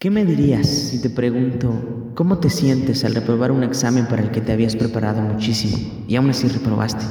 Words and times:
¿Qué 0.00 0.10
me 0.10 0.24
dirías 0.24 0.66
si 0.66 1.02
te 1.02 1.10
pregunto 1.10 2.12
cómo 2.14 2.38
te 2.38 2.48
sientes 2.48 3.04
al 3.04 3.14
reprobar 3.14 3.52
un 3.52 3.62
examen 3.62 4.06
para 4.06 4.22
el 4.22 4.30
que 4.30 4.40
te 4.40 4.50
habías 4.50 4.74
preparado 4.74 5.20
muchísimo 5.20 5.76
y 6.08 6.16
aún 6.16 6.30
así 6.30 6.48
reprobaste? 6.48 7.04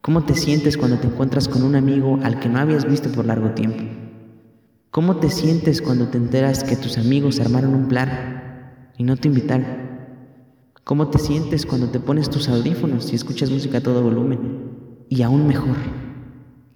¿Cómo 0.00 0.24
te 0.24 0.34
sientes 0.34 0.76
cuando 0.76 0.98
te 0.98 1.06
encuentras 1.06 1.46
con 1.46 1.62
un 1.62 1.76
amigo 1.76 2.18
al 2.24 2.40
que 2.40 2.48
no 2.48 2.58
habías 2.58 2.90
visto 2.90 3.08
por 3.12 3.24
largo 3.24 3.50
tiempo? 3.50 3.84
¿Cómo 4.90 5.18
te 5.18 5.30
sientes 5.30 5.80
cuando 5.80 6.08
te 6.08 6.18
enteras 6.18 6.64
que 6.64 6.74
tus 6.74 6.98
amigos 6.98 7.38
armaron 7.38 7.72
un 7.72 7.86
plan 7.86 8.90
y 8.98 9.04
no 9.04 9.16
te 9.16 9.28
invitaron? 9.28 9.66
¿Cómo 10.82 11.06
te 11.10 11.20
sientes 11.20 11.64
cuando 11.66 11.90
te 11.90 12.00
pones 12.00 12.30
tus 12.30 12.48
audífonos 12.48 13.12
y 13.12 13.14
escuchas 13.14 13.48
música 13.48 13.78
a 13.78 13.82
todo 13.82 14.02
volumen? 14.02 15.04
Y 15.08 15.22
aún 15.22 15.46
mejor, 15.46 15.76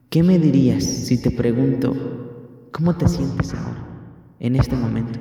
¿qué 0.09 0.23
me 0.23 0.39
dirías 0.39 0.85
si 0.85 1.21
te 1.21 1.33
pregunto 1.33 2.69
cómo 2.71 2.97
te 2.97 3.09
sientes 3.09 3.53
ahora? 3.55 3.90
En 4.41 4.57
este 4.57 4.75
momento. 4.75 5.21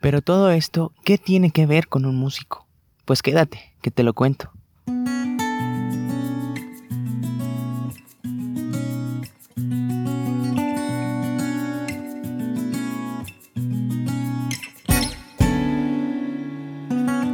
Pero 0.00 0.20
todo 0.20 0.50
esto, 0.50 0.92
¿qué 1.04 1.18
tiene 1.18 1.50
que 1.50 1.66
ver 1.66 1.88
con 1.88 2.04
un 2.04 2.16
músico? 2.16 2.66
Pues 3.06 3.22
quédate, 3.22 3.74
que 3.80 3.90
te 3.90 4.02
lo 4.02 4.12
cuento. 4.12 4.52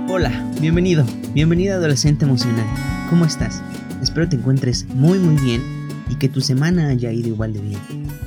Hola, 0.08 0.52
bienvenido, 0.60 1.04
bienvenida 1.32 1.74
adolescente 1.74 2.24
emocional. 2.24 2.66
¿Cómo 3.10 3.24
estás? 3.24 3.62
Espero 4.00 4.28
te 4.28 4.36
encuentres 4.36 4.86
muy 4.94 5.18
muy 5.18 5.36
bien 5.42 5.79
y 6.10 6.16
que 6.16 6.28
tu 6.28 6.40
semana 6.40 6.88
haya 6.88 7.12
ido 7.12 7.28
igual 7.28 7.52
de 7.52 7.60
bien. 7.60 7.80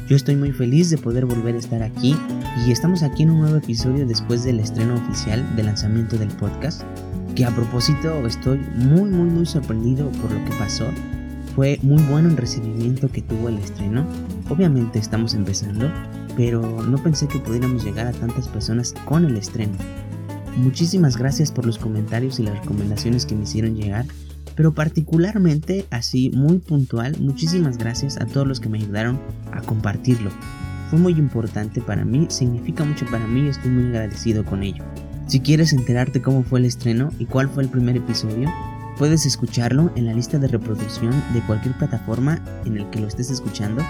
Yo 0.07 0.15
estoy 0.15 0.35
muy 0.37 0.51
feliz 0.51 0.89
de 0.89 0.97
poder 0.97 1.25
volver 1.25 1.55
a 1.55 1.59
estar 1.59 1.83
aquí 1.83 2.15
y 2.65 2.71
estamos 2.71 3.03
aquí 3.03 3.23
en 3.23 3.31
un 3.31 3.41
nuevo 3.41 3.57
episodio 3.57 4.07
después 4.07 4.43
del 4.43 4.59
estreno 4.59 4.95
oficial 4.95 5.55
del 5.55 5.65
lanzamiento 5.65 6.17
del 6.17 6.29
podcast, 6.29 6.81
que 7.35 7.45
a 7.45 7.53
propósito 7.53 8.25
estoy 8.25 8.59
muy 8.75 9.09
muy 9.09 9.29
muy 9.29 9.45
sorprendido 9.45 10.09
por 10.21 10.31
lo 10.31 10.43
que 10.45 10.51
pasó. 10.57 10.85
Fue 11.55 11.77
muy 11.83 12.01
bueno 12.03 12.29
el 12.29 12.37
recibimiento 12.37 13.09
que 13.09 13.21
tuvo 13.21 13.49
el 13.49 13.57
estreno. 13.57 14.07
Obviamente 14.49 14.97
estamos 14.97 15.35
empezando, 15.35 15.91
pero 16.35 16.81
no 16.83 16.97
pensé 17.03 17.27
que 17.27 17.39
pudiéramos 17.39 17.83
llegar 17.83 18.07
a 18.07 18.11
tantas 18.11 18.47
personas 18.47 18.95
con 19.05 19.25
el 19.25 19.37
estreno. 19.37 19.73
Muchísimas 20.57 21.17
gracias 21.17 21.51
por 21.51 21.65
los 21.65 21.77
comentarios 21.77 22.39
y 22.39 22.43
las 22.43 22.59
recomendaciones 22.59 23.25
que 23.25 23.35
me 23.35 23.43
hicieron 23.43 23.75
llegar 23.75 24.05
pero 24.55 24.73
particularmente 24.73 25.85
así 25.89 26.29
muy 26.31 26.59
puntual, 26.59 27.17
muchísimas 27.19 27.77
gracias 27.77 28.17
a 28.17 28.25
todos 28.25 28.47
los 28.47 28.59
que 28.59 28.69
me 28.69 28.77
ayudaron 28.77 29.19
a 29.51 29.61
compartirlo. 29.61 30.31
Fue 30.89 30.99
muy 30.99 31.13
importante 31.13 31.81
para 31.81 32.05
mí, 32.05 32.27
significa 32.29 32.83
mucho 32.83 33.05
para 33.07 33.25
mí 33.25 33.41
y 33.41 33.49
estoy 33.49 33.71
muy 33.71 33.87
agradecido 33.87 34.45
con 34.45 34.63
ello. 34.63 34.83
Si 35.27 35.39
quieres 35.39 35.73
enterarte 35.73 36.21
cómo 36.21 36.43
fue 36.43 36.59
el 36.59 36.65
estreno 36.65 37.09
y 37.17 37.25
cuál 37.25 37.49
fue 37.49 37.63
el 37.63 37.69
primer 37.69 37.97
episodio, 37.97 38.49
puedes 38.97 39.25
escucharlo 39.25 39.91
en 39.95 40.05
la 40.05 40.13
lista 40.13 40.37
de 40.37 40.47
reproducción 40.47 41.13
de 41.33 41.41
cualquier 41.41 41.75
plataforma 41.77 42.39
en 42.65 42.77
el 42.77 42.89
que 42.89 42.99
lo 42.99 43.07
estés 43.07 43.31
escuchando. 43.31 43.81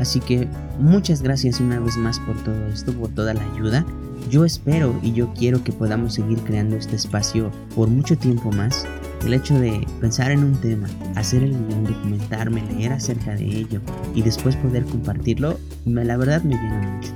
Así 0.00 0.18
que 0.18 0.48
muchas 0.80 1.22
gracias 1.22 1.60
una 1.60 1.78
vez 1.78 1.96
más 1.96 2.18
por 2.18 2.36
todo 2.42 2.66
esto, 2.66 2.92
por 2.92 3.10
toda 3.10 3.34
la 3.34 3.44
ayuda. 3.52 3.86
Yo 4.30 4.44
espero 4.44 4.98
y 5.02 5.12
yo 5.12 5.32
quiero 5.34 5.62
que 5.62 5.72
podamos 5.72 6.14
seguir 6.14 6.38
creando 6.40 6.76
este 6.76 6.96
espacio 6.96 7.52
por 7.76 7.88
mucho 7.88 8.16
tiempo 8.16 8.50
más 8.50 8.86
el 9.24 9.32
hecho 9.32 9.58
de 9.58 9.86
pensar 10.00 10.30
en 10.30 10.44
un 10.44 10.60
tema, 10.60 10.86
hacer 11.16 11.42
el 11.42 11.52
guion, 11.52 11.84
documentarme, 11.84 12.62
leer 12.72 12.92
acerca 12.92 13.34
de 13.34 13.46
ello 13.46 13.80
y 14.14 14.22
después 14.22 14.54
poder 14.56 14.84
compartirlo, 14.84 15.58
me, 15.86 16.04
la 16.04 16.18
verdad 16.18 16.42
me 16.42 16.54
llena 16.54 16.96
mucho. 16.96 17.12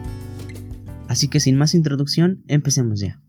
Así 1.06 1.28
que 1.28 1.38
sin 1.38 1.56
más 1.56 1.74
introducción, 1.74 2.42
empecemos 2.48 3.00
ya. 3.00 3.20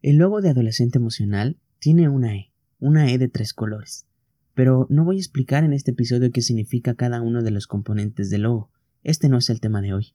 El 0.00 0.16
logo 0.16 0.40
de 0.40 0.50
adolescente 0.50 0.98
emocional 0.98 1.60
tiene 1.78 2.08
una 2.08 2.34
E, 2.34 2.52
una 2.80 3.10
E 3.12 3.18
de 3.18 3.28
tres 3.28 3.54
colores. 3.54 4.06
Pero 4.54 4.86
no 4.90 5.04
voy 5.04 5.16
a 5.16 5.20
explicar 5.20 5.62
en 5.62 5.72
este 5.72 5.92
episodio 5.92 6.32
qué 6.32 6.42
significa 6.42 6.94
cada 6.94 7.22
uno 7.22 7.42
de 7.42 7.52
los 7.52 7.68
componentes 7.68 8.28
del 8.28 8.42
logo. 8.42 8.70
Este 9.04 9.28
no 9.28 9.38
es 9.38 9.48
el 9.50 9.60
tema 9.60 9.80
de 9.80 9.94
hoy. 9.94 10.14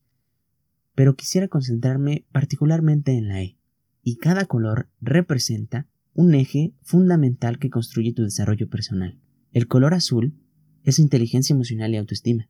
Pero 0.95 1.15
quisiera 1.15 1.47
concentrarme 1.47 2.25
particularmente 2.33 3.13
en 3.17 3.29
la 3.29 3.41
E. 3.41 3.57
Y 4.03 4.17
cada 4.17 4.45
color 4.45 4.89
representa 4.99 5.87
un 6.17 6.33
eje 6.33 6.73
fundamental 6.81 7.59
que 7.59 7.69
construye 7.69 8.11
tu 8.11 8.23
desarrollo 8.23 8.67
personal. 8.67 9.19
El 9.53 9.67
color 9.67 9.93
azul 9.93 10.33
es 10.83 10.97
inteligencia 10.97 11.53
emocional 11.53 11.93
y 11.93 11.97
autoestima. 11.97 12.49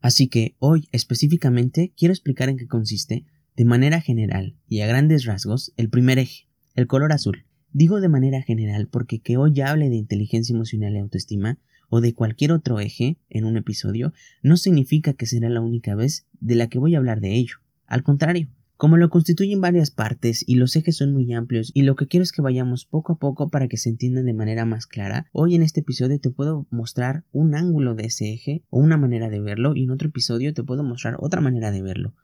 Así 0.00 0.26
que 0.26 0.56
hoy 0.58 0.88
específicamente 0.90 1.92
quiero 1.96 2.12
explicar 2.12 2.48
en 2.48 2.56
qué 2.56 2.66
consiste, 2.66 3.24
de 3.54 3.64
manera 3.64 4.00
general 4.00 4.56
y 4.66 4.80
a 4.80 4.88
grandes 4.88 5.26
rasgos, 5.26 5.72
el 5.76 5.90
primer 5.90 6.18
eje, 6.18 6.48
el 6.74 6.88
color 6.88 7.12
azul. 7.12 7.46
Digo 7.72 8.00
de 8.00 8.08
manera 8.08 8.42
general 8.42 8.88
porque 8.88 9.20
que 9.20 9.36
hoy 9.36 9.60
hable 9.60 9.90
de 9.90 9.96
inteligencia 9.96 10.52
emocional 10.52 10.94
y 10.94 10.98
autoestima 10.98 11.60
o 11.90 12.00
de 12.00 12.14
cualquier 12.14 12.50
otro 12.50 12.80
eje 12.80 13.18
en 13.30 13.44
un 13.44 13.56
episodio 13.56 14.12
no 14.42 14.56
significa 14.56 15.12
que 15.12 15.26
será 15.26 15.48
la 15.50 15.60
única 15.60 15.94
vez 15.94 16.26
de 16.40 16.56
la 16.56 16.66
que 16.66 16.80
voy 16.80 16.96
a 16.96 16.98
hablar 16.98 17.20
de 17.20 17.36
ello. 17.36 17.58
Al 17.86 18.02
contrario, 18.02 18.48
como 18.76 18.96
lo 18.96 19.08
constituyen 19.08 19.60
varias 19.60 19.90
partes 19.90 20.42
y 20.46 20.56
los 20.56 20.74
ejes 20.74 20.96
son 20.96 21.12
muy 21.12 21.32
amplios 21.32 21.70
y 21.74 21.82
lo 21.82 21.94
que 21.94 22.08
quiero 22.08 22.24
es 22.24 22.32
que 22.32 22.42
vayamos 22.42 22.86
poco 22.86 23.12
a 23.12 23.18
poco 23.18 23.48
para 23.48 23.68
que 23.68 23.76
se 23.76 23.88
entiendan 23.88 24.26
de 24.26 24.34
manera 24.34 24.64
más 24.64 24.86
clara, 24.86 25.26
hoy 25.32 25.54
en 25.54 25.62
este 25.62 25.80
episodio 25.80 26.18
te 26.18 26.30
puedo 26.30 26.66
mostrar 26.70 27.24
un 27.32 27.54
ángulo 27.54 27.94
de 27.94 28.06
ese 28.06 28.32
eje 28.32 28.64
o 28.70 28.80
una 28.80 28.96
manera 28.96 29.28
de 29.28 29.40
verlo 29.40 29.76
y 29.76 29.84
en 29.84 29.90
otro 29.90 30.08
episodio 30.08 30.52
te 30.54 30.64
puedo 30.64 30.82
mostrar 30.82 31.16
otra 31.20 31.40
manera 31.40 31.70
de 31.70 31.82
verlo. 31.82 32.14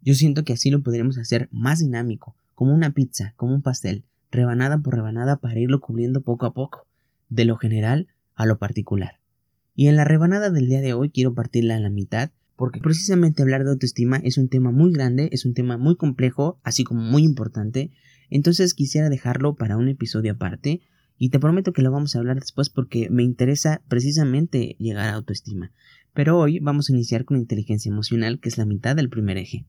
Yo 0.00 0.14
siento 0.14 0.44
que 0.44 0.52
así 0.52 0.70
lo 0.70 0.82
podríamos 0.82 1.18
hacer 1.18 1.48
más 1.50 1.80
dinámico, 1.80 2.36
como 2.54 2.72
una 2.72 2.92
pizza, 2.92 3.34
como 3.36 3.54
un 3.54 3.62
pastel, 3.62 4.04
rebanada 4.30 4.78
por 4.78 4.94
rebanada 4.94 5.38
para 5.38 5.58
irlo 5.58 5.80
cubriendo 5.80 6.20
poco 6.20 6.46
a 6.46 6.54
poco, 6.54 6.86
de 7.28 7.44
lo 7.44 7.56
general 7.56 8.06
a 8.36 8.46
lo 8.46 8.58
particular. 8.58 9.18
Y 9.74 9.88
en 9.88 9.96
la 9.96 10.04
rebanada 10.04 10.50
del 10.50 10.68
día 10.68 10.80
de 10.80 10.94
hoy 10.94 11.10
quiero 11.10 11.34
partirla 11.34 11.76
a 11.76 11.80
la 11.80 11.90
mitad 11.90 12.30
porque 12.56 12.80
precisamente 12.80 13.42
hablar 13.42 13.64
de 13.64 13.70
autoestima 13.70 14.16
es 14.16 14.38
un 14.38 14.48
tema 14.48 14.70
muy 14.72 14.92
grande, 14.92 15.28
es 15.32 15.44
un 15.44 15.54
tema 15.54 15.76
muy 15.76 15.96
complejo, 15.96 16.58
así 16.64 16.84
como 16.84 17.02
muy 17.02 17.22
importante, 17.22 17.92
entonces 18.30 18.74
quisiera 18.74 19.08
dejarlo 19.08 19.54
para 19.54 19.76
un 19.76 19.88
episodio 19.88 20.32
aparte 20.32 20.80
y 21.18 21.30
te 21.30 21.38
prometo 21.38 21.72
que 21.72 21.82
lo 21.82 21.90
vamos 21.90 22.14
a 22.14 22.18
hablar 22.18 22.40
después 22.40 22.70
porque 22.70 23.08
me 23.10 23.22
interesa 23.22 23.82
precisamente 23.88 24.76
llegar 24.78 25.08
a 25.08 25.14
autoestima. 25.14 25.72
Pero 26.12 26.38
hoy 26.38 26.58
vamos 26.60 26.88
a 26.88 26.92
iniciar 26.92 27.24
con 27.24 27.36
inteligencia 27.36 27.90
emocional, 27.90 28.40
que 28.40 28.48
es 28.48 28.58
la 28.58 28.64
mitad 28.64 28.96
del 28.96 29.10
primer 29.10 29.36
eje. 29.36 29.66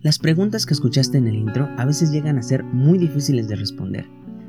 Las 0.00 0.18
preguntas 0.20 0.64
que 0.64 0.74
escuchaste 0.74 1.18
en 1.18 1.26
el 1.26 1.34
intro 1.34 1.68
a 1.76 1.84
veces 1.84 2.12
llegan 2.12 2.38
a 2.38 2.42
ser 2.42 2.62
muy 2.62 2.98
difíciles 2.98 3.48
de 3.48 3.56
responder. 3.56 4.06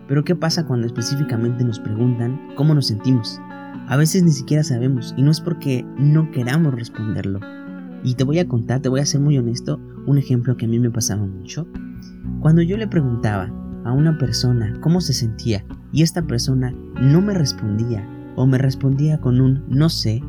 Pero 0.07 0.23
¿qué 0.23 0.35
pasa 0.35 0.67
cuando 0.67 0.85
específicamente 0.85 1.63
nos 1.63 1.79
preguntan 1.79 2.53
cómo 2.55 2.75
nos 2.75 2.87
sentimos? 2.87 3.39
A 3.89 3.97
veces 3.97 4.21
ni 4.21 4.31
siquiera 4.31 4.63
sabemos 4.63 5.15
y 5.17 5.23
no 5.23 5.31
es 5.31 5.41
porque 5.41 5.83
no 5.97 6.29
queramos 6.29 6.75
responderlo. 6.75 7.39
Y 8.03 8.13
te 8.13 8.23
voy 8.23 8.37
a 8.37 8.47
contar, 8.47 8.81
te 8.81 8.89
voy 8.89 8.99
a 8.99 9.05
ser 9.05 9.19
muy 9.19 9.35
honesto, 9.39 9.81
un 10.05 10.19
ejemplo 10.19 10.55
que 10.55 10.67
a 10.67 10.69
mí 10.69 10.79
me 10.79 10.91
pasaba 10.91 11.25
mucho. 11.25 11.67
Cuando 12.39 12.61
yo 12.61 12.77
le 12.77 12.87
preguntaba 12.87 13.51
a 13.85 13.91
una 13.91 14.15
persona 14.19 14.79
cómo 14.81 15.01
se 15.01 15.13
sentía 15.13 15.65
y 15.91 16.03
esta 16.03 16.21
persona 16.21 16.71
no 17.01 17.19
me 17.21 17.33
respondía 17.33 18.07
o 18.35 18.45
me 18.45 18.59
respondía 18.59 19.19
con 19.19 19.41
un 19.41 19.63
no 19.69 19.89
sé, 19.89 20.21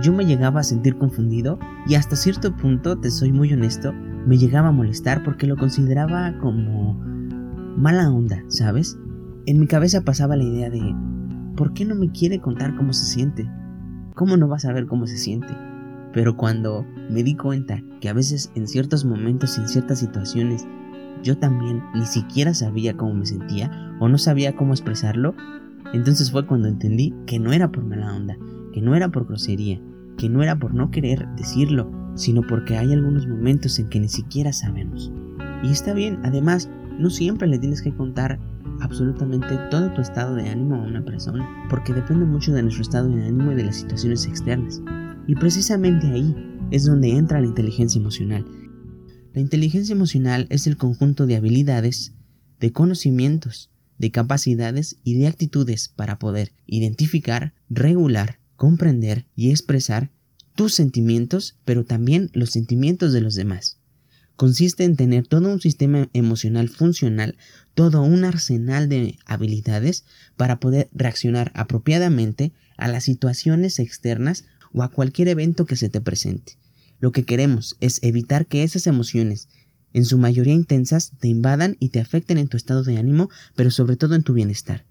yo 0.00 0.12
me 0.12 0.24
llegaba 0.24 0.60
a 0.60 0.64
sentir 0.64 0.96
confundido 0.96 1.58
y 1.88 1.96
hasta 1.96 2.14
cierto 2.14 2.56
punto, 2.56 2.96
te 3.00 3.10
soy 3.10 3.32
muy 3.32 3.52
honesto, 3.52 3.92
me 3.92 4.38
llegaba 4.38 4.68
a 4.68 4.72
molestar 4.72 5.24
porque 5.24 5.48
lo 5.48 5.56
consideraba 5.56 6.38
como 6.38 6.94
mala 7.76 8.12
onda, 8.12 8.44
¿sabes? 8.46 8.96
En 9.46 9.58
mi 9.58 9.66
cabeza 9.66 10.02
pasaba 10.02 10.36
la 10.36 10.44
idea 10.44 10.70
de 10.70 10.94
¿por 11.56 11.72
qué 11.72 11.84
no 11.84 11.94
me 11.94 12.10
quiere 12.10 12.40
contar 12.40 12.74
cómo 12.76 12.92
se 12.92 13.04
siente? 13.04 13.48
¿Cómo 14.14 14.36
no 14.36 14.48
va 14.48 14.56
a 14.56 14.60
saber 14.60 14.86
cómo 14.86 15.06
se 15.06 15.16
siente? 15.16 15.54
Pero 16.12 16.36
cuando 16.36 16.86
me 17.10 17.22
di 17.22 17.36
cuenta 17.36 17.82
que 18.00 18.08
a 18.08 18.12
veces 18.12 18.52
en 18.54 18.68
ciertos 18.68 19.04
momentos, 19.04 19.58
en 19.58 19.68
ciertas 19.68 19.98
situaciones, 19.98 20.66
yo 21.22 21.38
también 21.38 21.82
ni 21.94 22.06
siquiera 22.06 22.54
sabía 22.54 22.96
cómo 22.96 23.14
me 23.14 23.26
sentía 23.26 23.96
o 24.00 24.08
no 24.08 24.18
sabía 24.18 24.54
cómo 24.54 24.72
expresarlo, 24.72 25.34
entonces 25.92 26.30
fue 26.30 26.46
cuando 26.46 26.68
entendí 26.68 27.14
que 27.26 27.38
no 27.38 27.52
era 27.52 27.70
por 27.70 27.84
mala 27.84 28.14
onda, 28.14 28.36
que 28.72 28.82
no 28.82 28.94
era 28.94 29.08
por 29.08 29.26
grosería, 29.26 29.80
que 30.18 30.28
no 30.28 30.42
era 30.42 30.58
por 30.58 30.74
no 30.74 30.90
querer 30.90 31.26
decirlo, 31.36 31.90
sino 32.14 32.42
porque 32.42 32.76
hay 32.76 32.92
algunos 32.92 33.26
momentos 33.26 33.78
en 33.78 33.88
que 33.88 34.00
ni 34.00 34.08
siquiera 34.08 34.52
sabemos. 34.52 35.12
Y 35.62 35.70
está 35.70 35.94
bien, 35.94 36.18
además, 36.24 36.68
no 36.98 37.10
siempre 37.10 37.48
le 37.48 37.58
tienes 37.58 37.82
que 37.82 37.94
contar 37.94 38.38
absolutamente 38.84 39.58
todo 39.70 39.92
tu 39.92 40.02
estado 40.02 40.36
de 40.36 40.48
ánimo 40.48 40.76
a 40.76 40.82
una 40.82 41.04
persona, 41.04 41.48
porque 41.70 41.94
depende 41.94 42.26
mucho 42.26 42.52
de 42.52 42.62
nuestro 42.62 42.82
estado 42.82 43.08
de 43.08 43.24
ánimo 43.24 43.52
y 43.52 43.54
de 43.56 43.64
las 43.64 43.76
situaciones 43.76 44.26
externas. 44.26 44.80
Y 45.26 45.34
precisamente 45.34 46.06
ahí 46.06 46.34
es 46.70 46.84
donde 46.84 47.10
entra 47.10 47.40
la 47.40 47.46
inteligencia 47.46 47.98
emocional. 47.98 48.44
La 49.32 49.40
inteligencia 49.40 49.94
emocional 49.94 50.46
es 50.50 50.66
el 50.66 50.76
conjunto 50.76 51.26
de 51.26 51.36
habilidades, 51.36 52.12
de 52.60 52.72
conocimientos, 52.72 53.70
de 53.98 54.10
capacidades 54.10 54.98
y 55.02 55.18
de 55.18 55.28
actitudes 55.28 55.88
para 55.88 56.18
poder 56.18 56.52
identificar, 56.66 57.54
regular, 57.70 58.38
comprender 58.56 59.26
y 59.34 59.50
expresar 59.50 60.10
tus 60.54 60.74
sentimientos, 60.74 61.56
pero 61.64 61.84
también 61.84 62.30
los 62.32 62.50
sentimientos 62.50 63.12
de 63.12 63.22
los 63.22 63.34
demás. 63.34 63.78
Consiste 64.36 64.84
en 64.84 64.96
tener 64.96 65.26
todo 65.26 65.48
un 65.48 65.60
sistema 65.60 66.08
emocional 66.12 66.68
funcional, 66.68 67.36
todo 67.74 68.02
un 68.02 68.24
arsenal 68.24 68.88
de 68.88 69.16
habilidades 69.26 70.04
para 70.36 70.58
poder 70.58 70.88
reaccionar 70.92 71.52
apropiadamente 71.54 72.52
a 72.76 72.88
las 72.88 73.04
situaciones 73.04 73.78
externas 73.78 74.44
o 74.72 74.82
a 74.82 74.90
cualquier 74.90 75.28
evento 75.28 75.66
que 75.66 75.76
se 75.76 75.88
te 75.88 76.00
presente. 76.00 76.58
Lo 76.98 77.12
que 77.12 77.24
queremos 77.24 77.76
es 77.80 78.02
evitar 78.02 78.46
que 78.46 78.64
esas 78.64 78.86
emociones, 78.86 79.48
en 79.92 80.04
su 80.04 80.18
mayoría 80.18 80.54
intensas, 80.54 81.12
te 81.20 81.28
invadan 81.28 81.76
y 81.78 81.90
te 81.90 82.00
afecten 82.00 82.38
en 82.38 82.48
tu 82.48 82.56
estado 82.56 82.82
de 82.82 82.96
ánimo, 82.96 83.30
pero 83.54 83.70
sobre 83.70 83.96
todo 83.96 84.16
en 84.16 84.24
tu 84.24 84.32
bienestar. 84.32 84.84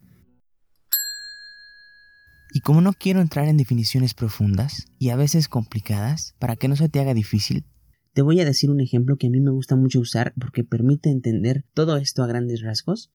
Y 2.54 2.62
como 2.62 2.81
no 2.81 2.94
quiero 2.94 3.19
entrar 3.19 3.48
en 3.48 3.57
definiciones 3.57 4.13
profundas 4.13 4.86
y 5.00 5.10
a 5.10 5.16
veces 5.16 5.50
complicadas, 5.50 6.36
para 6.40 6.56
que 6.56 6.68
no 6.68 6.75
se 6.75 6.88
te 6.88 7.00
haga 7.00 7.16
difícil, 7.16 7.66
te 8.13 8.21
voy 8.21 8.39
a 8.39 8.45
decir 8.45 8.69
un 8.69 8.80
ejemplo 8.80 9.18
que 9.18 9.27
a 9.27 9.30
mí 9.30 9.42
me 9.42 9.51
gusta 9.51 9.75
mucho 9.75 10.00
usar 10.00 10.33
porque 10.39 10.63
permite 10.63 11.10
entender 11.10 11.65
todo 11.74 11.98
esto 11.98 12.24
a 12.24 12.27
grandes 12.27 12.62
rasgos. 12.62 13.12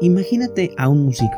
Imagínate 0.00 0.74
a 0.76 0.88
un 0.88 1.04
músico. 1.04 1.36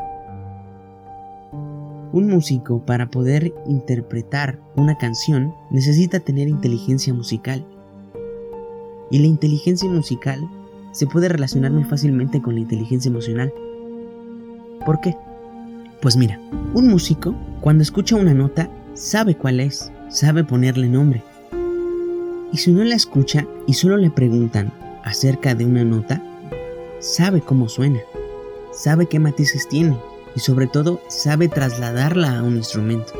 Un 2.13 2.29
músico 2.29 2.87
para 2.87 3.11
poder 3.11 3.53
interpretar 3.67 4.61
una 4.77 4.97
canción 4.97 5.55
necesita 5.71 6.21
tener 6.21 6.49
inteligencia 6.49 7.13
musical. 7.13 7.67
Y 9.11 9.19
la 9.19 9.27
inteligencia 9.27 9.91
musical 9.91 10.41
se 10.93 11.07
puede 11.07 11.29
relacionar 11.29 11.73
muy 11.73 11.85
fácilmente 11.85 12.41
con 12.41 12.55
la 12.55 12.61
inteligencia 12.61 13.11
emocional. 13.11 13.53
¿Por 14.87 15.01
qué? 15.01 15.17
Pues 16.01 16.17
mira, 16.17 16.41
un 16.73 16.89
músico 16.89 17.35
cuando 17.61 17.83
escucha 17.83 18.17
una 18.17 18.33
nota 18.33 18.71
sabe 18.95 19.37
cuál 19.37 19.61
es, 19.61 19.93
sabe 20.15 20.45
ponerle 20.45 20.89
nombre. 20.89 21.23
Y 22.53 22.59
si 22.59 22.73
no 22.73 22.85
la 22.85 22.95
escucha 22.95 23.47
y 23.67 23.75
solo 23.75 23.97
le 23.97 24.11
preguntan 24.11 24.73
acerca 25.03 25.55
de 25.55 25.67
una 25.67 25.85
nota, 25.85 26.23
sabe 27.01 27.41
cómo 27.41 27.69
suena, 27.69 28.01
sabe 28.73 29.07
qué 29.07 29.19
matices 29.19 29.69
tiene 29.69 29.99
y 30.37 30.41
sobre 30.41 30.67
todo 30.67 31.01
sabe 31.09 31.49
trasladarla 31.49 32.39
a 32.39 32.43
un 32.43 32.57
instrumento. 32.57 33.13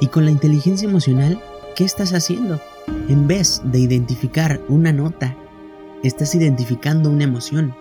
Y 0.00 0.08
con 0.08 0.24
la 0.24 0.30
inteligencia 0.30 0.88
emocional, 0.88 1.40
¿qué 1.76 1.84
estás 1.84 2.12
haciendo? 2.12 2.60
En 3.08 3.28
vez 3.28 3.62
de 3.64 3.78
identificar 3.78 4.60
una 4.68 4.92
nota, 4.92 5.36
estás 6.02 6.34
identificando 6.34 7.10
una 7.10 7.24
emoción. 7.24 7.74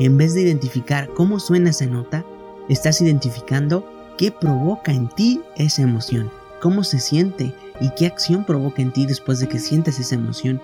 En 0.00 0.16
vez 0.16 0.34
de 0.34 0.42
identificar 0.42 1.08
cómo 1.14 1.40
suena 1.40 1.70
esa 1.70 1.86
nota, 1.86 2.24
Estás 2.68 3.00
identificando 3.00 3.82
qué 4.18 4.30
provoca 4.30 4.92
en 4.92 5.08
ti 5.08 5.40
esa 5.56 5.80
emoción, 5.80 6.30
cómo 6.60 6.84
se 6.84 6.98
siente 6.98 7.54
y 7.80 7.90
qué 7.90 8.06
acción 8.06 8.44
provoca 8.44 8.82
en 8.82 8.92
ti 8.92 9.06
después 9.06 9.40
de 9.40 9.48
que 9.48 9.58
sientes 9.58 9.98
esa 9.98 10.14
emoción. 10.14 10.60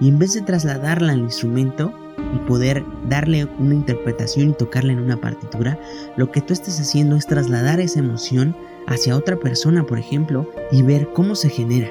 Y 0.00 0.08
en 0.08 0.18
vez 0.18 0.34
de 0.34 0.40
trasladarla 0.40 1.12
al 1.12 1.20
instrumento 1.20 1.92
y 2.34 2.38
poder 2.48 2.84
darle 3.08 3.44
una 3.58 3.74
interpretación 3.74 4.50
y 4.50 4.54
tocarla 4.54 4.92
en 4.92 5.00
una 5.00 5.20
partitura, 5.20 5.78
lo 6.16 6.30
que 6.30 6.40
tú 6.40 6.52
estás 6.52 6.80
haciendo 6.80 7.16
es 7.16 7.26
trasladar 7.26 7.80
esa 7.80 7.98
emoción 7.98 8.56
hacia 8.86 9.16
otra 9.16 9.36
persona, 9.36 9.84
por 9.84 9.98
ejemplo, 9.98 10.50
y 10.72 10.82
ver 10.82 11.08
cómo 11.12 11.34
se 11.34 11.50
genera. 11.50 11.90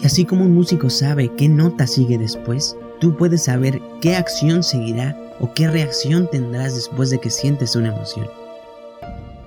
Y 0.00 0.06
así 0.06 0.24
como 0.24 0.44
un 0.44 0.54
músico 0.54 0.90
sabe 0.90 1.32
qué 1.36 1.48
nota 1.48 1.86
sigue 1.86 2.18
después, 2.18 2.76
tú 3.00 3.16
puedes 3.16 3.44
saber 3.44 3.80
qué 4.00 4.14
acción 4.14 4.62
seguirá 4.62 5.16
o 5.40 5.52
qué 5.54 5.68
reacción 5.68 6.28
tendrás 6.30 6.76
después 6.76 7.10
de 7.10 7.18
que 7.18 7.30
sientes 7.30 7.74
una 7.74 7.94
emoción. 7.94 8.28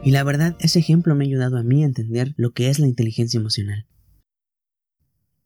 Y 0.03 0.09
la 0.09 0.23
verdad, 0.23 0.55
ese 0.59 0.79
ejemplo 0.79 1.13
me 1.13 1.23
ha 1.23 1.27
ayudado 1.27 1.57
a 1.57 1.63
mí 1.63 1.83
a 1.83 1.85
entender 1.85 2.33
lo 2.35 2.53
que 2.53 2.69
es 2.69 2.79
la 2.79 2.87
inteligencia 2.87 3.39
emocional. 3.39 3.85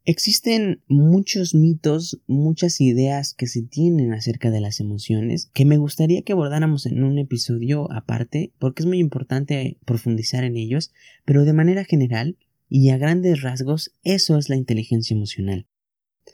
Existen 0.05 0.81
muchos 0.87 1.55
mitos, 1.55 2.21
muchas 2.27 2.79
ideas 2.79 3.33
que 3.33 3.47
se 3.47 3.63
tienen 3.63 4.13
acerca 4.13 4.51
de 4.51 4.61
las 4.61 4.79
emociones 4.79 5.49
que 5.53 5.65
me 5.65 5.77
gustaría 5.77 6.21
que 6.21 6.33
abordáramos 6.33 6.85
en 6.85 7.03
un 7.03 7.17
episodio 7.17 7.91
aparte 7.91 8.53
porque 8.59 8.83
es 8.83 8.87
muy 8.87 8.99
importante 8.99 9.77
profundizar 9.83 10.43
en 10.43 10.57
ellos, 10.57 10.93
pero 11.25 11.43
de 11.43 11.53
manera 11.53 11.83
general 11.83 12.37
y 12.69 12.91
a 12.91 12.97
grandes 12.97 13.41
rasgos 13.41 13.95
eso 14.03 14.37
es 14.37 14.47
la 14.47 14.55
inteligencia 14.55 15.15
emocional. 15.15 15.67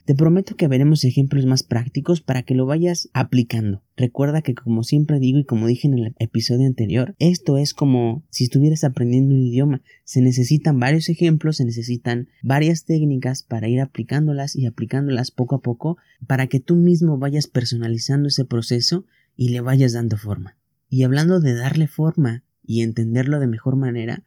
Te 0.06 0.16
prometo 0.16 0.56
que 0.56 0.68
veremos 0.68 1.04
ejemplos 1.04 1.46
más 1.46 1.62
prácticos 1.62 2.22
para 2.22 2.42
que 2.42 2.56
lo 2.56 2.66
vayas 2.66 3.10
aplicando. 3.14 3.84
Recuerda 3.96 4.42
que 4.42 4.56
como 4.56 4.84
siempre 4.84 5.20
digo 5.20 5.38
y 5.38 5.46
como 5.46 5.68
dije 5.68 5.88
en 5.88 5.94
el 5.94 6.16
episodio 6.18 6.66
anterior, 6.66 7.16
esto 7.20 7.58
es 7.58 7.76
como 7.76 8.24
si 8.32 8.46
estuvieras 8.46 8.84
aprendiendo 8.84 9.36
un 9.36 9.42
idioma. 9.42 9.84
Se 10.04 10.22
necesitan 10.22 10.80
varios 10.80 11.08
ejemplos, 11.08 11.58
se 11.58 11.66
necesitan 11.66 12.30
varias 12.42 12.86
técnicas 12.86 13.44
para 13.44 13.68
ir 13.68 13.80
aplicándolas 13.80 14.56
y 14.56 14.66
aplicándolas 14.66 15.30
poco 15.30 15.56
a 15.56 15.62
poco 15.62 15.98
para 16.26 16.48
que 16.48 16.60
tú 16.60 16.76
mismo 16.76 17.20
vayas 17.20 17.46
personalizando 17.46 18.30
ese 18.30 18.44
proceso 18.44 19.06
y 19.38 19.50
le 19.50 19.62
vayas 19.62 19.94
dando 19.94 20.18
forma. 20.18 20.58
Y 20.90 21.04
hablando 21.04 21.40
de 21.40 21.54
darle 21.54 21.88
forma 21.88 22.44
y 22.66 22.82
entenderlo 22.82 23.40
de 23.40 23.48
mejor 23.48 23.76
manera, 23.76 24.24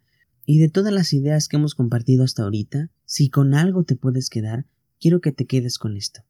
y 0.47 0.59
de 0.59 0.69
todas 0.69 0.93
las 0.93 1.13
ideas 1.13 1.49
que 1.49 1.57
hemos 1.57 1.75
compartido 1.75 2.25
hasta 2.25 2.43
ahorita, 2.43 2.91
si 3.05 3.31
con 3.31 3.55
algo 3.55 3.85
te 3.85 3.97
puedes 3.97 4.29
quedar, 4.29 4.67
quiero 5.05 5.21
que 5.21 5.33
te 5.33 5.45
quedes 5.45 5.77
con 5.77 5.99
esto. 5.99 6.23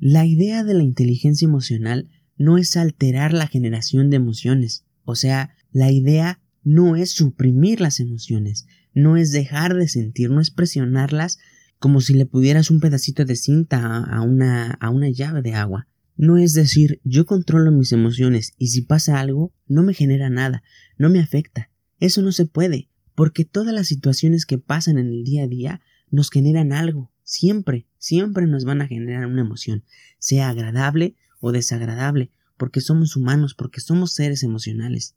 La 0.00 0.24
idea 0.24 0.64
de 0.64 0.72
la 0.72 0.82
inteligencia 0.82 1.44
emocional 1.44 2.08
no 2.38 2.56
es 2.56 2.74
alterar 2.74 3.34
la 3.34 3.48
generación 3.48 4.08
de 4.08 4.16
emociones, 4.16 4.86
o 5.04 5.14
sea, 5.14 5.54
la 5.72 5.92
idea 5.92 6.40
no 6.62 6.96
es 6.96 7.10
suprimir 7.10 7.82
las 7.82 8.00
emociones, 8.00 8.64
no 8.94 9.18
es 9.18 9.30
dejar 9.30 9.74
de 9.74 9.88
sentir, 9.88 10.30
no 10.30 10.40
es 10.40 10.50
presionarlas 10.50 11.36
como 11.78 12.00
si 12.00 12.14
le 12.14 12.24
pudieras 12.24 12.70
un 12.70 12.80
pedacito 12.80 13.26
de 13.26 13.36
cinta 13.36 13.98
a 13.98 14.22
una, 14.22 14.70
a 14.70 14.88
una 14.88 15.10
llave 15.10 15.42
de 15.42 15.52
agua. 15.52 15.86
No 16.16 16.38
es 16.38 16.54
decir, 16.54 17.02
yo 17.04 17.26
controlo 17.26 17.72
mis 17.72 17.92
emociones 17.92 18.54
y 18.56 18.68
si 18.68 18.80
pasa 18.80 19.20
algo, 19.20 19.52
no 19.66 19.82
me 19.82 19.92
genera 19.92 20.30
nada, 20.30 20.62
no 20.96 21.10
me 21.10 21.20
afecta. 21.20 21.70
Eso 22.00 22.22
no 22.22 22.32
se 22.32 22.46
puede, 22.46 22.88
porque 23.14 23.44
todas 23.44 23.74
las 23.74 23.86
situaciones 23.86 24.46
que 24.46 24.56
pasan 24.56 24.96
en 24.96 25.08
el 25.08 25.24
día 25.24 25.42
a 25.42 25.46
día 25.46 25.82
nos 26.10 26.30
generan 26.30 26.72
algo, 26.72 27.12
siempre, 27.24 27.86
siempre 27.98 28.46
nos 28.46 28.64
van 28.64 28.82
a 28.82 28.86
generar 28.86 29.26
una 29.26 29.40
emoción, 29.40 29.82
sea 30.18 30.50
agradable 30.50 31.16
o 31.40 31.50
desagradable, 31.50 32.30
porque 32.56 32.80
somos 32.80 33.16
humanos, 33.16 33.54
porque 33.54 33.80
somos 33.80 34.12
seres 34.12 34.42
emocionales. 34.42 35.16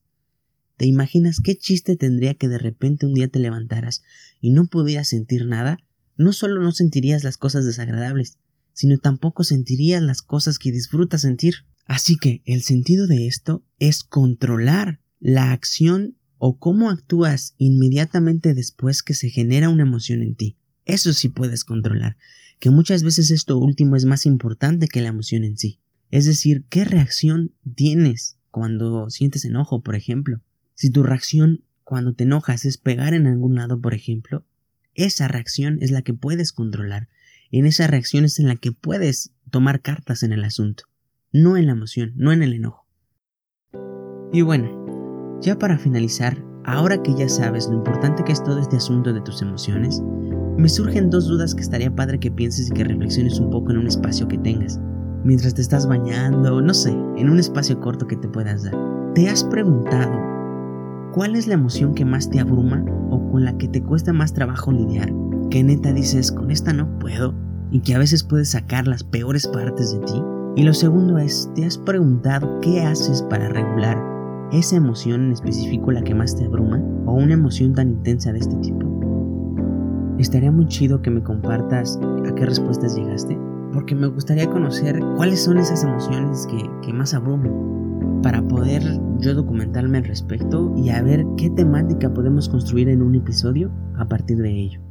¿Te 0.77 0.85
imaginas 0.85 1.39
qué 1.43 1.55
chiste 1.55 1.95
tendría 1.95 2.35
que 2.35 2.47
de 2.47 2.57
repente 2.57 3.05
un 3.05 3.13
día 3.13 3.27
te 3.27 3.39
levantaras 3.39 4.03
y 4.41 4.51
no 4.51 4.67
pudieras 4.67 5.09
sentir 5.09 5.45
nada? 5.45 5.79
No 6.15 6.33
solo 6.33 6.61
no 6.61 6.71
sentirías 6.71 7.23
las 7.23 7.37
cosas 7.37 7.65
desagradables, 7.65 8.37
sino 8.73 8.97
tampoco 8.99 9.43
sentirías 9.43 10.03
las 10.03 10.21
cosas 10.21 10.59
que 10.59 10.71
disfrutas 10.71 11.21
sentir. 11.21 11.65
Así 11.85 12.17
que 12.17 12.41
el 12.45 12.61
sentido 12.61 13.07
de 13.07 13.27
esto 13.27 13.63
es 13.79 14.03
controlar 14.03 14.99
la 15.19 15.51
acción 15.51 16.15
o 16.37 16.59
cómo 16.59 16.91
actúas 16.91 17.55
inmediatamente 17.57 18.53
después 18.53 19.01
que 19.01 19.15
se 19.15 19.29
genera 19.29 19.69
una 19.69 19.83
emoción 19.83 20.21
en 20.21 20.35
ti. 20.35 20.57
Eso 20.87 21.11
sí 21.11 21.27
puedes 21.27 21.65
controlar, 21.65 22.15
que 22.59 22.69
muchas 22.69 23.03
veces 23.03 23.29
esto 23.29 23.57
último 23.57 23.97
es 23.97 24.05
más 24.05 24.25
importante 24.25 24.87
que 24.87 25.01
la 25.01 25.09
emoción 25.09 25.43
en 25.43 25.57
sí. 25.57 25.81
Es 26.11 26.25
decir, 26.25 26.63
¿qué 26.69 26.85
reacción 26.85 27.51
tienes 27.75 28.37
cuando 28.51 29.09
sientes 29.09 29.43
enojo, 29.43 29.83
por 29.83 29.95
ejemplo? 29.95 30.39
Si 30.75 30.89
tu 30.89 31.03
reacción 31.03 31.65
cuando 31.83 32.13
te 32.13 32.23
enojas 32.23 32.63
es 32.63 32.77
pegar 32.77 33.13
en 33.13 33.27
algún 33.27 33.55
lado, 33.55 33.81
por 33.81 33.93
ejemplo, 33.93 34.45
esa 34.95 35.27
reacción 35.27 35.77
es 35.81 35.91
la 35.91 36.03
que 36.03 36.13
puedes 36.13 36.53
controlar. 36.53 37.09
En 37.51 37.65
esa 37.65 37.85
reacción 37.87 38.23
es 38.23 38.39
en 38.39 38.47
la 38.47 38.55
que 38.55 38.71
puedes 38.71 39.33
tomar 39.51 39.81
cartas 39.81 40.23
en 40.23 40.31
el 40.31 40.45
asunto, 40.45 40.85
no 41.33 41.57
en 41.57 41.65
la 41.65 41.73
emoción, 41.73 42.13
no 42.15 42.31
en 42.31 42.43
el 42.43 42.53
enojo. 42.53 42.87
Y 44.31 44.41
bueno, 44.41 45.39
ya 45.41 45.59
para 45.59 45.77
finalizar, 45.77 46.46
ahora 46.67 47.01
que 47.01 47.15
ya 47.15 47.27
sabes 47.27 47.67
lo 47.67 47.75
importante 47.75 48.23
que 48.23 48.33
es 48.33 48.43
todo 48.43 48.59
este 48.59 48.75
asunto 48.75 49.13
de 49.13 49.21
tus 49.21 49.41
emociones, 49.41 50.03
me 50.57 50.69
surgen 50.69 51.09
dos 51.09 51.27
dudas 51.27 51.55
que 51.55 51.61
estaría 51.61 51.95
padre 51.95 52.19
que 52.19 52.29
pienses 52.29 52.67
y 52.67 52.71
que 52.71 52.83
reflexiones 52.83 53.39
un 53.39 53.49
poco 53.49 53.71
en 53.71 53.77
un 53.79 53.87
espacio 53.87 54.27
que 54.27 54.37
tengas. 54.37 54.79
Mientras 55.23 55.53
te 55.53 55.61
estás 55.61 55.87
bañando, 55.87 56.61
no 56.61 56.73
sé, 56.73 56.91
en 56.91 57.29
un 57.29 57.39
espacio 57.39 57.79
corto 57.79 58.05
que 58.05 58.17
te 58.17 58.27
puedas 58.27 58.63
dar. 58.63 58.75
¿Te 59.15 59.29
has 59.29 59.43
preguntado 59.45 60.11
cuál 61.13 61.35
es 61.35 61.47
la 61.47 61.53
emoción 61.53 61.95
que 61.95 62.05
más 62.05 62.29
te 62.29 62.39
abruma 62.39 62.83
o 63.09 63.31
con 63.31 63.45
la 63.45 63.57
que 63.57 63.67
te 63.67 63.81
cuesta 63.81 64.11
más 64.11 64.33
trabajo 64.33 64.71
lidiar? 64.71 65.11
Que 65.49 65.63
neta 65.63 65.93
dices, 65.93 66.31
con 66.31 66.51
esta 66.51 66.73
no 66.73 66.99
puedo 66.99 67.33
y 67.71 67.79
que 67.79 67.95
a 67.95 67.99
veces 67.99 68.23
puedes 68.23 68.49
sacar 68.49 68.87
las 68.87 69.03
peores 69.03 69.47
partes 69.47 69.93
de 69.93 69.99
ti. 69.99 70.21
Y 70.57 70.63
lo 70.63 70.73
segundo 70.73 71.17
es, 71.17 71.49
¿te 71.55 71.65
has 71.65 71.77
preguntado 71.77 72.59
qué 72.61 72.81
haces 72.81 73.21
para 73.23 73.47
regular 73.47 74.16
esa 74.51 74.77
emoción 74.77 75.25
en 75.25 75.31
específico 75.31 75.91
la 75.91 76.03
que 76.03 76.15
más 76.15 76.35
te 76.35 76.45
abruma 76.45 76.81
o 77.05 77.13
una 77.13 77.33
emoción 77.33 77.73
tan 77.73 77.89
intensa 77.89 78.31
de 78.31 78.39
este 78.39 78.55
tipo? 78.57 78.87
Estaría 80.17 80.51
muy 80.51 80.67
chido 80.67 81.01
que 81.01 81.11
me 81.11 81.21
compartas 81.21 81.99
a 82.27 82.33
qué 82.33 82.45
respuestas 82.45 82.95
llegaste, 82.95 83.37
porque 83.71 83.93
me 83.93 84.07
gustaría 84.07 84.49
conocer 84.49 84.99
cuáles 85.15 85.43
son 85.43 85.57
esas 85.57 85.83
emociones 85.83 86.47
que, 86.47 86.93
más 86.93 87.13
abruman. 87.13 88.21
para 88.23 88.41
poder 88.41 88.81
yo 89.19 89.35
documentarme 89.35 89.99
al 89.99 90.05
respecto 90.05 90.73
y 90.75 90.89
a 90.89 91.01
ver 91.03 91.25
qué 91.37 91.49
temática 91.49 92.11
podemos 92.13 92.49
construir 92.49 92.89
en 92.89 93.01
un 93.01 93.15
episodio 93.15 93.71
a 93.95 94.07
partir 94.07 94.37
de 94.37 94.51
ello. 94.51 94.86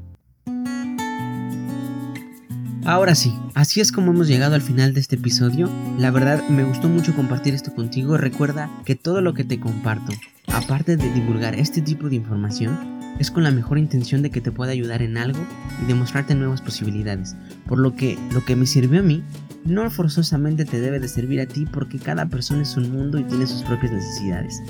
Ahora 2.86 3.16
sí, 3.16 3.34
así 3.54 3.80
es 3.80 3.90
como 3.90 4.12
hemos 4.12 4.28
llegado 4.28 4.54
al 4.54 4.62
final 4.62 4.94
de 4.94 5.00
este 5.00 5.16
episodio. 5.16 5.68
La 5.98 6.12
verdad 6.12 6.48
me 6.48 6.62
gustó 6.62 6.88
mucho 6.88 7.16
compartir 7.16 7.52
esto 7.52 7.74
contigo. 7.74 8.16
Recuerda 8.16 8.70
que 8.84 8.94
todo 8.94 9.20
lo 9.22 9.34
que 9.34 9.42
te 9.42 9.58
comparto, 9.58 10.12
aparte 10.46 10.96
de 10.96 11.12
divulgar 11.12 11.56
este 11.56 11.82
tipo 11.82 12.08
de 12.08 12.14
información, 12.14 12.78
es 13.18 13.32
con 13.32 13.42
la 13.42 13.50
mejor 13.50 13.78
intención 13.78 14.22
de 14.22 14.30
que 14.30 14.40
te 14.40 14.52
pueda 14.52 14.70
ayudar 14.70 15.02
en 15.02 15.18
algo 15.18 15.40
y 15.82 15.86
demostrarte 15.86 16.36
nuevas 16.36 16.62
posibilidades. 16.62 17.34
Por 17.66 17.80
lo 17.80 17.96
que 17.96 18.16
lo 18.32 18.44
que 18.44 18.54
me 18.54 18.66
sirvió 18.66 19.00
a 19.00 19.02
mí 19.02 19.24
no 19.64 19.90
forzosamente 19.90 20.64
te 20.64 20.80
debe 20.80 21.00
de 21.00 21.08
servir 21.08 21.40
a 21.40 21.46
ti 21.46 21.66
porque 21.66 21.98
cada 21.98 22.26
persona 22.26 22.62
es 22.62 22.76
un 22.76 22.92
mundo 22.92 23.18
y 23.18 23.24
tiene 23.24 23.48
sus 23.48 23.64
propias 23.64 23.90
necesidades. 23.90 24.62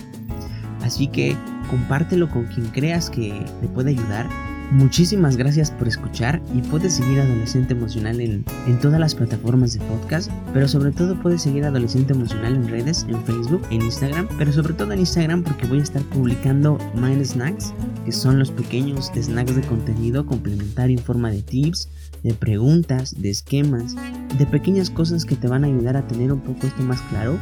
Así 0.83 1.09
que 1.09 1.37
compártelo 1.69 2.31
con 2.31 2.47
quien 2.47 2.69
creas 2.69 3.11
que 3.11 3.45
te 3.61 3.69
puede 3.69 3.91
ayudar 3.91 4.27
Muchísimas 4.73 5.37
gracias 5.37 5.71
por 5.71 5.87
escuchar 5.87 6.43
y 6.53 6.61
puedes 6.61 6.95
seguir 6.95 7.21
Adolescente 7.21 7.73
Emocional 7.73 8.21
en, 8.21 8.45
todas 8.83 8.99
las 8.99 9.15
plataformas 9.15 9.75
de 9.75 9.85
podcast, 9.87 10.31
pero 10.53 10.67
sobre 10.67 10.91
todo 10.91 11.15
puedes 11.23 11.43
seguir 11.43 11.65
Adolescente 11.65 12.13
Emocional 12.13 12.57
en 12.57 12.69
redes, 12.69 13.07
en 13.09 13.23
Facebook, 13.25 13.63
en 13.71 13.83
Instagram, 13.83 14.27
pero 14.37 14.53
sobre 14.53 14.75
todo 14.75 14.93
en 14.93 14.99
Instagram 14.99 15.45
porque 15.45 15.69
voy 15.69 15.79
a 15.79 15.85
estar 15.85 16.03
publicando 16.03 16.79
Mind 16.95 17.25
Snacks, 17.25 17.73
que 18.05 18.11
son 18.11 18.41
los 18.41 18.51
pequeños 18.51 19.13
snacks 19.15 19.55
de 19.55 19.63
contenido 19.63 20.27
complementario 20.27 20.99
en 20.99 21.05
forma 21.05 21.31
de 21.31 21.43
tips, 21.43 21.89
de 22.25 22.35
preguntas, 22.35 23.15
de 23.23 23.31
esquemas, 23.31 23.95
de 24.37 24.47
pequeñas 24.47 24.91
cosas 24.91 25.25
que 25.25 25.37
te 25.37 25.47
van 25.47 25.63
a 25.63 25.69
ayudar 25.69 25.97
a 25.97 26.09
tener 26.09 26.33
un 26.33 26.41
poco 26.41 26.67
esto 26.67 26.83
más 26.83 27.01
claro 27.03 27.39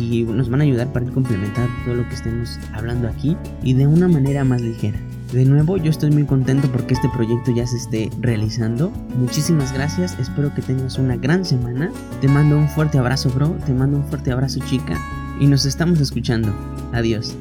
y 0.00 0.22
nos 0.22 0.48
van 0.48 0.62
a 0.62 0.64
ayudar 0.64 0.92
para 0.94 1.06
complementar 1.10 1.68
todo 1.84 1.94
lo 1.94 2.08
que 2.08 2.14
estemos 2.14 2.58
hablando 2.72 3.06
aquí 3.06 3.36
y 3.62 3.74
de 3.74 3.86
una 3.86 4.08
manera 4.08 4.44
más 4.44 4.62
ligera. 4.62 4.98
De 5.34 5.44
nuevo, 5.44 5.78
yo 5.78 5.90
estoy 5.90 6.12
muy 6.12 6.22
contento 6.22 6.70
porque 6.70 6.94
este 6.94 7.08
proyecto 7.08 7.50
ya 7.50 7.66
se 7.66 7.76
esté 7.76 8.08
realizando. 8.20 8.90
Muchísimas 9.18 9.72
gracias, 9.72 10.16
espero 10.20 10.54
que 10.54 10.62
tengas 10.62 10.96
una 10.96 11.16
gran 11.16 11.44
semana. 11.44 11.90
Te 12.20 12.28
mando 12.28 12.56
un 12.56 12.68
fuerte 12.68 12.98
abrazo, 12.98 13.30
bro, 13.30 13.48
te 13.66 13.74
mando 13.74 13.96
un 13.96 14.04
fuerte 14.04 14.30
abrazo, 14.30 14.60
chica, 14.64 14.96
y 15.40 15.48
nos 15.48 15.66
estamos 15.66 15.98
escuchando. 15.98 16.54
Adiós. 16.92 17.34